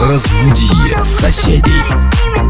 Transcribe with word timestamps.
Разбуди 0.00 0.96
соседей. 1.02 2.49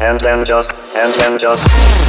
And 0.00 0.18
then 0.20 0.44
just, 0.44 0.74
and 0.96 1.14
then 1.14 1.38
just. 1.38 2.07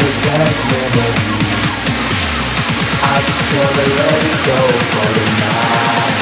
The 0.00 0.12
best 0.24 0.60
memories. 0.72 1.84
I 3.02 3.16
gonna 3.52 3.86
let 4.00 4.20
it 4.30 4.40
go 4.48 4.60
for 4.88 5.08
tonight. 5.16 6.16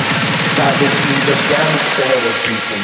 That 0.59 0.75
would 0.81 0.97
be 1.07 1.15
the 1.29 1.37
dance 1.51 1.85
therapy 1.95 2.57
for 2.67 2.78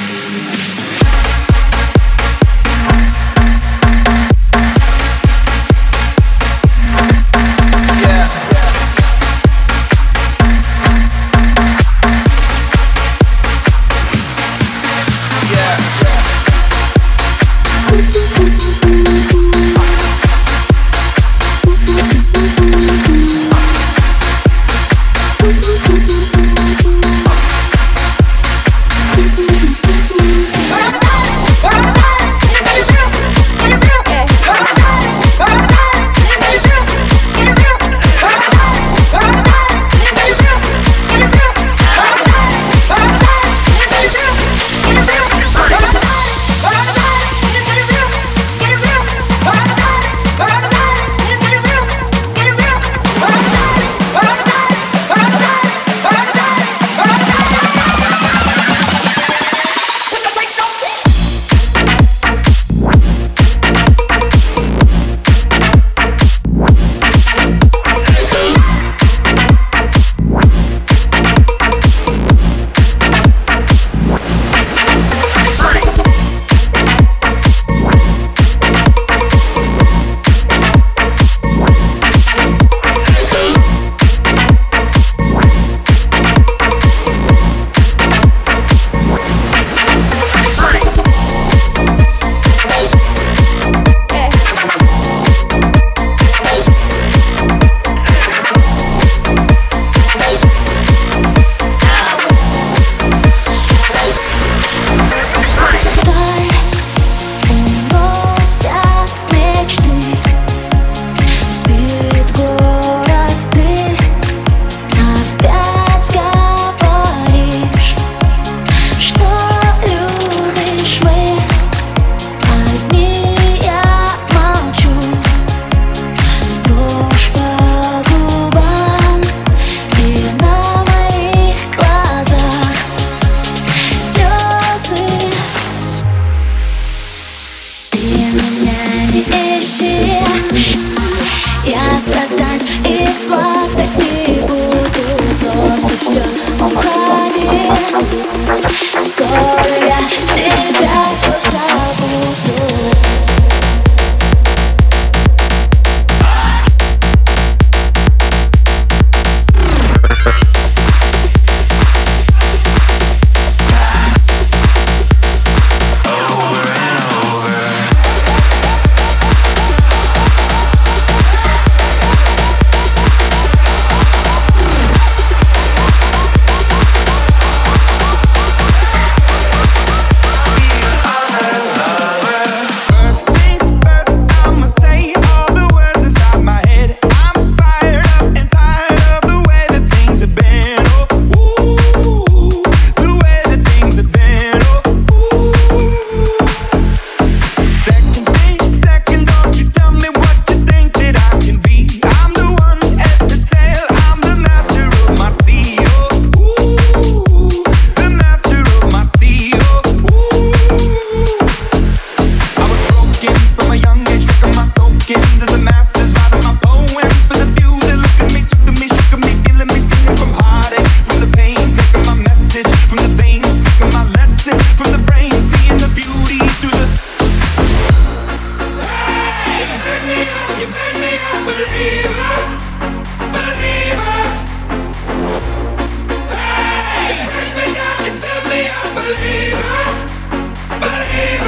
Marina. 241.14 241.43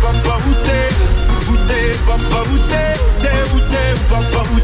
papa, 0.00 0.38
où 0.48 0.54
t'es 0.64 0.88
Où 1.50 1.56
t'es, 1.66 1.98
papa, 2.06 2.42
où 2.52 2.58
t'es 2.68 2.94
Où 3.54 3.60
t'es, 3.60 3.94
papa, 4.08 4.42
où 4.52 4.58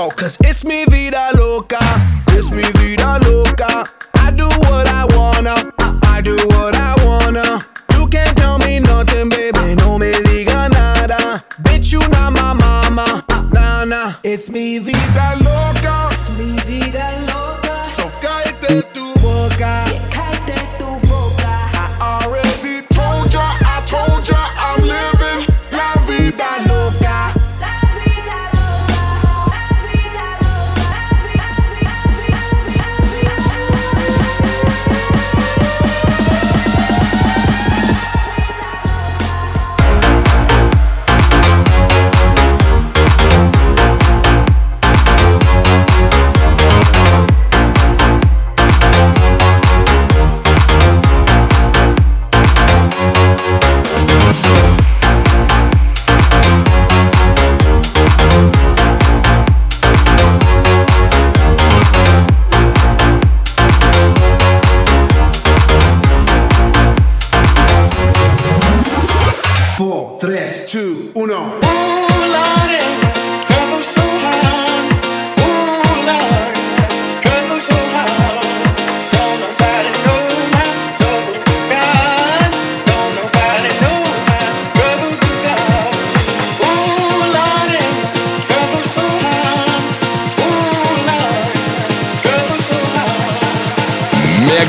show, 0.00 0.08
cause 0.10 0.36
it's 0.44 0.64
me, 0.64 0.84
vida 0.86 1.30
loca. 1.36 1.78
It's 2.28 2.50
me, 2.50 2.62
vida 2.78 3.18
loca. 3.26 3.84
I 4.14 4.30
do 4.30 4.48
what 4.66 4.86
I 4.88 5.04
wanna, 5.16 5.54
I, 5.78 6.16
I 6.16 6.20
do 6.20 6.36
what 6.46 6.74
I 6.74 6.94
wanna. 7.04 7.60
You 7.94 8.06
can't 8.08 8.36
tell 8.36 8.58
me 8.58 8.80
nothing, 8.80 9.28
baby, 9.28 9.74
no 9.76 9.98
me 9.98 10.10
diga 10.12 10.70
nada. 10.70 11.42
Bitch, 11.62 11.92
you 11.92 12.00
not 12.08 12.32
my 12.32 12.52
mama, 12.54 13.24
nah, 13.52 13.84
nah. 13.84 14.14
It's 14.22 14.48
me, 14.48 14.78
vida 14.78 15.39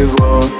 повезло. 0.00 0.59